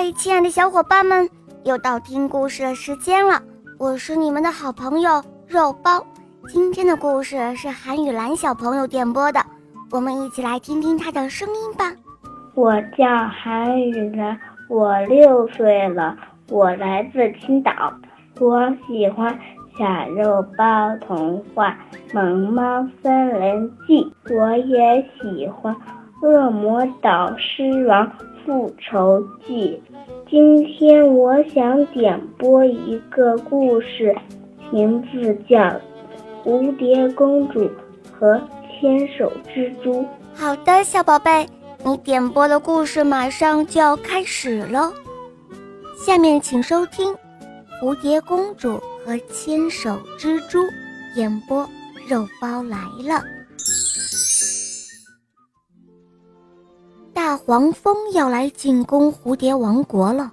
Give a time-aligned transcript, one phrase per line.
[0.00, 1.28] 嗨，亲爱的小伙伴们，
[1.64, 3.42] 又到听故事的时间了。
[3.80, 6.00] 我是你们的好朋友肉包。
[6.46, 9.40] 今天的故事是韩雨兰小朋友点播的，
[9.90, 11.92] 我们一起来听听她的声音吧。
[12.54, 14.38] 我叫韩雨兰，
[14.68, 16.16] 我六岁了，
[16.48, 17.92] 我来自青岛，
[18.38, 19.36] 我喜欢
[19.76, 21.76] 小肉包童话
[22.14, 25.74] 《萌猫森林记》，我也喜欢
[26.24, 28.08] 《恶魔岛狮王
[28.48, 29.78] 复仇记》。
[30.30, 34.16] 今天我想点播一个故事，
[34.70, 35.58] 名字叫
[36.42, 37.70] 《蝴蝶公主
[38.10, 38.40] 和
[38.80, 39.92] 牵手蜘蛛》。
[40.34, 41.46] 好的，小宝贝，
[41.84, 44.90] 你点播的故事马上就要开始喽。
[45.98, 47.12] 下面请收听
[47.82, 50.62] 《蝴蝶公主和牵手蜘蛛》，
[51.16, 51.68] 演播
[52.08, 53.22] 肉包来了。
[57.28, 60.32] 大黄蜂要来进攻蝴蝶王国了，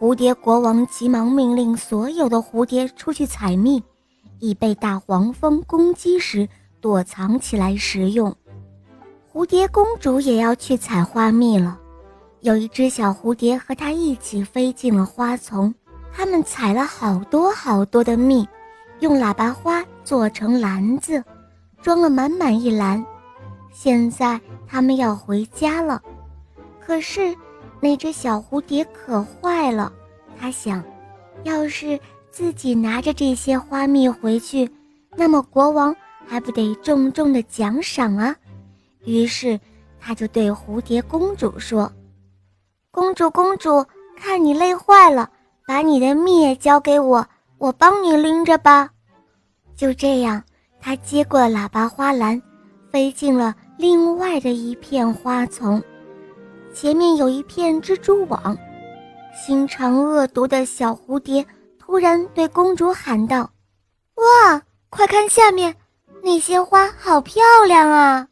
[0.00, 3.82] 蝴蝶国王急忙命令所有的蝴蝶出去采蜜，
[4.38, 6.48] 以备大黄蜂攻击时
[6.80, 8.34] 躲藏起来食用。
[9.30, 11.78] 蝴蝶公主也要去采花蜜了，
[12.40, 15.74] 有一只小蝴蝶和她一起飞进了花丛，
[16.10, 18.48] 它们采了好多好多的蜜，
[19.00, 21.22] 用喇叭花做成篮子，
[21.82, 23.04] 装了满满一篮。
[23.72, 24.40] 现在。
[24.70, 26.02] 他们要回家了，
[26.78, 27.34] 可是
[27.80, 29.90] 那只小蝴蝶可坏了。
[30.38, 30.84] 他想，
[31.42, 31.98] 要是
[32.30, 34.70] 自己拿着这些花蜜回去，
[35.16, 35.96] 那么国王
[36.26, 38.36] 还不得重重的奖赏啊？
[39.06, 39.58] 于是
[39.98, 41.90] 他就对蝴蝶公主说
[42.92, 43.82] ：“公主，公主，
[44.18, 45.30] 看你累坏了，
[45.66, 48.90] 把你的蜜也交给我，我帮你拎着吧。”
[49.74, 50.42] 就这样，
[50.78, 52.40] 他接过喇叭花篮，
[52.90, 53.54] 飞进了。
[53.78, 55.80] 另外的一片花丛，
[56.74, 58.58] 前面有一片蜘蛛网。
[59.32, 61.46] 心肠恶毒的小蝴蝶
[61.78, 63.48] 突然对公主喊道
[64.16, 65.72] ：“哇，快看下面，
[66.24, 68.26] 那些花好漂亮啊！”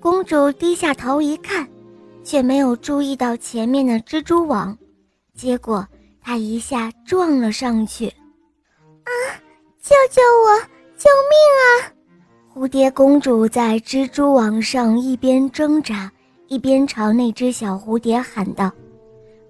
[0.00, 1.68] 公主低下头一看，
[2.24, 4.74] 却没有注意到前面的蜘蛛网，
[5.34, 5.86] 结果
[6.22, 8.06] 她一下撞了上去。
[9.04, 9.12] “啊，
[9.82, 10.77] 救救我！！”
[12.60, 16.10] 蝴蝶公主在蜘蛛网上一边挣扎，
[16.48, 18.68] 一边朝那只小蝴蝶喊道：“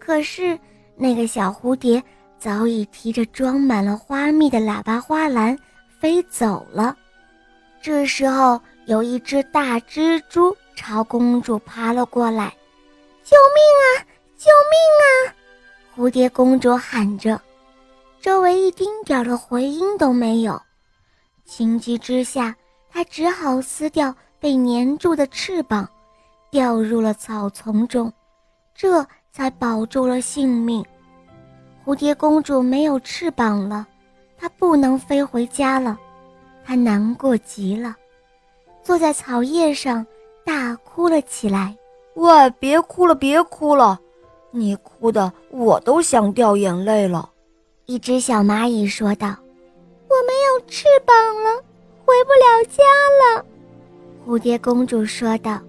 [0.00, 0.58] 可是
[0.96, 2.02] 那个小蝴蝶
[2.38, 5.54] 早已提着装满了花蜜的喇叭花篮
[6.00, 6.96] 飞走了。”
[7.82, 12.46] 这时候，有一只大蜘蛛朝公主爬了过来
[13.22, 13.86] ，“救命啊！
[14.38, 15.36] 救命啊！”
[15.94, 17.38] 蝴蝶公主喊着，
[18.22, 20.58] 周围一丁点儿的回音都没有。
[21.44, 22.56] 情急之下。
[22.94, 25.88] 他只好撕掉被粘住的翅膀，
[26.48, 28.10] 掉入了草丛中，
[28.72, 30.84] 这才保住了性命。
[31.84, 33.84] 蝴蝶公主没有翅膀了，
[34.38, 35.98] 她不能飞回家了，
[36.64, 37.96] 她难过极了，
[38.84, 40.06] 坐在草叶上
[40.46, 41.76] 大哭了起来。
[42.14, 43.98] 喂，别哭了，别哭了，
[44.52, 47.28] 你哭的我都想掉眼泪了。
[47.86, 49.34] 一只小蚂蚁说道
[50.08, 51.60] ：“我没有翅膀了。”
[52.14, 52.84] 回不了家
[53.34, 53.44] 了，
[54.24, 55.60] 蝴蝶公主说道：“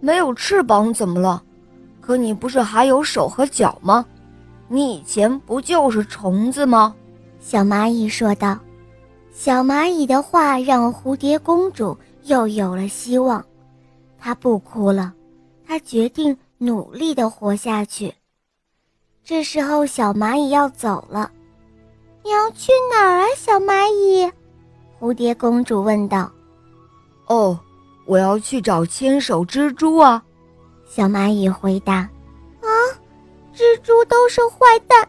[0.00, 1.42] 没有翅膀怎么了？
[1.98, 4.04] 可你不是还有手和脚吗？
[4.68, 6.94] 你以前不就是虫子吗？”
[7.40, 8.58] 小蚂蚁说道。
[9.32, 13.42] 小蚂蚁的话让蝴蝶公主又有了希望，
[14.18, 15.14] 她不哭了，
[15.66, 18.12] 她决定努力的活下去。
[19.24, 21.30] 这时候，小蚂蚁要走了，
[22.22, 24.30] 你要去哪儿啊，小蚂蚁？
[25.02, 26.30] 蝴蝶公主问道
[27.26, 27.58] ：“哦，
[28.04, 30.22] 我要去找千手蜘蛛啊！”
[30.86, 32.08] 小蚂蚁回答
[32.62, 32.70] ：“啊，
[33.52, 35.08] 蜘蛛都是坏蛋，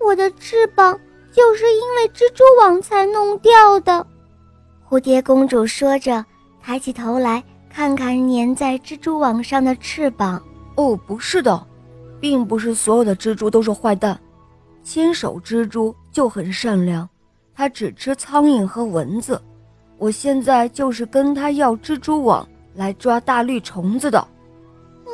[0.00, 0.98] 我的翅膀
[1.32, 4.04] 就是因为蜘蛛网才弄掉的。”
[4.90, 6.24] 蝴蝶公主说着，
[6.60, 7.40] 抬起头来
[7.72, 10.42] 看看粘在蜘蛛网上的翅膀。
[10.74, 11.64] “哦，不是的，
[12.18, 14.20] 并不是所有的蜘蛛都是坏蛋，
[14.82, 17.08] 千手蜘蛛就很善良。”
[17.58, 19.42] 它只吃苍蝇和蚊子，
[19.96, 24.28] 我现在就是跟它要蜘蛛网来抓大绿虫子的。
[25.04, 25.10] 嗯，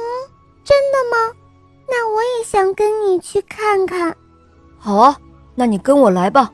[0.62, 1.34] 真的吗？
[1.88, 4.14] 那我也想跟你去看看。
[4.76, 5.18] 好啊，
[5.54, 6.52] 那你跟我来吧。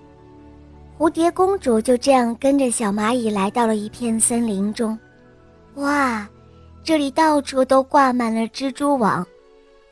[0.97, 4.97] 蝴蝶公主就这样跟着小蚂蚁来到了一片森林中。
[5.75, 6.25] 哇，
[6.85, 9.27] 这里到处都挂满了蜘蛛网，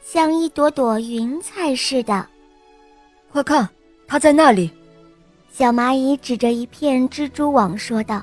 [0.00, 2.24] 像一朵朵云彩似的。
[3.32, 3.68] 快看，
[4.06, 4.70] 它在那里。
[5.50, 8.22] 小蚂蚁指着一片蜘蛛网说道：“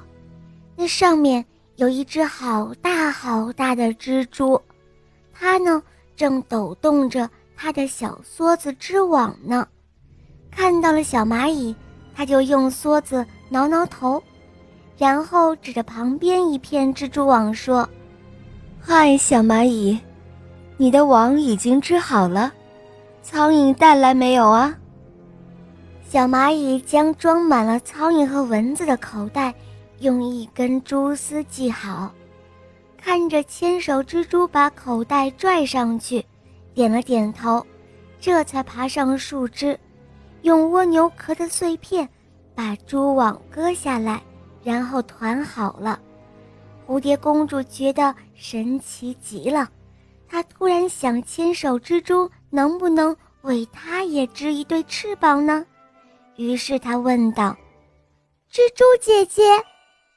[0.77, 1.43] 那上面
[1.75, 4.61] 有一只好大好大的蜘蛛，
[5.33, 5.83] 它呢
[6.15, 9.67] 正抖动着它的小梭子织网呢。
[10.49, 11.75] 看到了小蚂蚁，
[12.15, 14.23] 它就用梭子挠挠头，
[14.97, 17.87] 然后指着旁边一片蜘蛛网说
[18.79, 19.99] ：“嗨，小蚂蚁，
[20.77, 22.53] 你的网已经织好了，
[23.21, 24.73] 苍蝇带来没有啊？”
[26.15, 29.53] 小蚂蚁将装满了苍蝇和蚊子的口袋
[29.99, 32.09] 用一根蛛丝系好，
[32.95, 36.25] 看着千手蜘蛛把口袋拽上去，
[36.73, 37.61] 点了点头，
[38.17, 39.77] 这才爬上树枝，
[40.43, 42.07] 用蜗牛壳的碎片
[42.55, 44.23] 把蛛网割下来，
[44.63, 45.99] 然后团好了。
[46.87, 49.69] 蝴蝶公主觉得神奇极了，
[50.29, 55.65] 她突然想，千手蜘蛛能不能为她也织一对翅膀呢？
[56.37, 57.55] 于是他问道
[58.51, 59.43] ：“蜘蛛姐姐，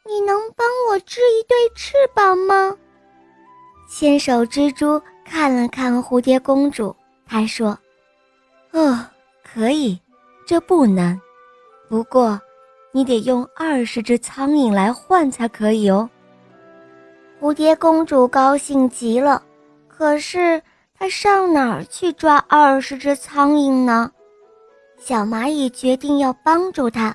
[0.04, 2.76] 你能帮我织一对翅膀吗？”
[3.88, 6.94] 纤手蜘蛛看了看蝴蝶公主，
[7.26, 7.78] 他说
[8.72, 8.98] ：“哦，
[9.42, 9.98] 可以，
[10.46, 11.18] 这不难。
[11.88, 12.40] 不过，
[12.92, 16.10] 你得用二十只苍蝇来换才可以哦。”
[17.40, 19.42] 蝴蝶公主高兴极了，
[19.86, 20.60] 可是
[20.98, 24.10] 她上哪儿去抓二十只苍蝇呢？
[24.98, 27.14] 小蚂蚁决定要帮助它，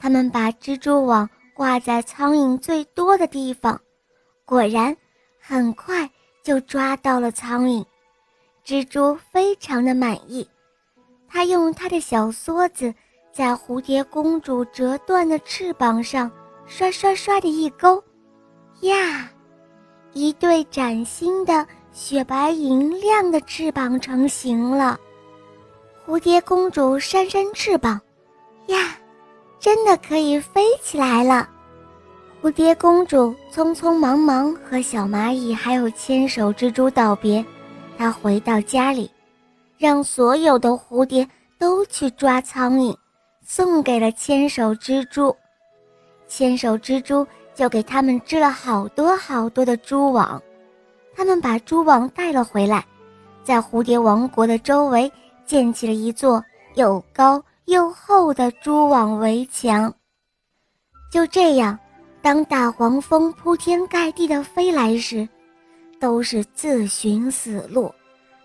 [0.00, 3.78] 他们把蜘蛛网挂在苍蝇最多的地方，
[4.44, 4.96] 果然，
[5.40, 6.08] 很快
[6.42, 7.84] 就抓到了苍蝇。
[8.64, 10.48] 蜘蛛非常的满意，
[11.26, 12.94] 它用它的小梭子
[13.32, 16.30] 在蝴蝶公主折断的翅膀上
[16.66, 18.02] 刷刷刷的一勾，
[18.82, 19.28] 呀，
[20.12, 24.98] 一对崭新的雪白银亮的翅膀成型了。
[26.08, 28.00] 蝴蝶公主扇扇翅膀，
[28.68, 28.96] 呀，
[29.60, 31.46] 真的可以飞起来了！
[32.40, 37.44] 蝴蝶公主匆匆忙忙和小蚂蚁还有千手蜘蛛道别，
[37.98, 39.10] 她回到家里，
[39.76, 41.28] 让所有的蝴蝶
[41.58, 42.96] 都去抓苍蝇，
[43.44, 45.36] 送给了千手蜘蛛。
[46.26, 50.42] 千手蜘蛛就给他们织了好多好多的蛛网，
[51.14, 52.82] 他们把蛛网带了回来，
[53.44, 55.12] 在蝴蝶王国的周围。
[55.48, 59.92] 建起了一座又高又厚的蛛网围墙。
[61.10, 61.76] 就这样，
[62.20, 65.26] 当大黄蜂铺天盖地的飞来时，
[65.98, 67.90] 都是自寻死路。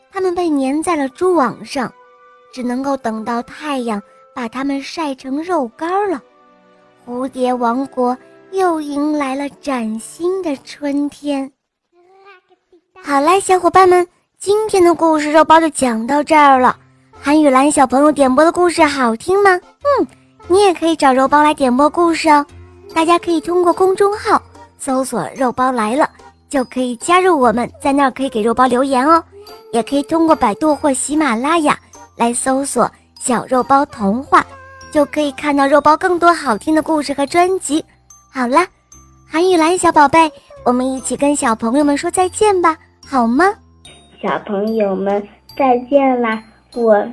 [0.09, 1.91] 它们被粘在了蛛网上，
[2.53, 4.01] 只能够等到太阳
[4.33, 6.21] 把它们晒成肉干了。
[7.05, 8.17] 蝴蝶王国
[8.51, 11.51] 又迎来了崭新的春天。
[13.03, 14.07] 好啦，小伙伴们，
[14.37, 16.79] 今天的故事肉包就讲到这儿了。
[17.25, 19.51] 韩雨兰小朋友点播的故事好听吗？
[19.51, 20.07] 嗯，
[20.49, 22.45] 你也可以找肉包来点播故事哦。
[22.93, 24.41] 大家可以通过公众号
[24.77, 26.09] 搜索“肉包来了”，
[26.49, 29.23] 就可以加入我们，在那儿可以给肉包留言哦。
[29.71, 31.79] 也可以通过百度或喜马拉雅
[32.17, 34.45] 来搜索“小肉包童话”，
[34.91, 37.81] 就可以看到肉包更多好听的故事和专辑。
[38.33, 38.67] 好了，
[39.31, 40.29] 韩雨兰小宝贝，
[40.65, 42.75] 我们一起跟小朋友们说再见吧，
[43.07, 43.45] 好吗？
[44.21, 45.25] 小朋友们
[45.57, 46.43] 再见啦！
[46.75, 47.07] 我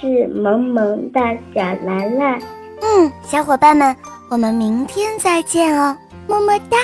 [0.00, 1.20] 是萌萌的
[1.54, 2.40] 小兰兰。
[2.80, 3.94] 嗯，小伙伴们，
[4.30, 6.78] 我们明天再见哦，么么哒。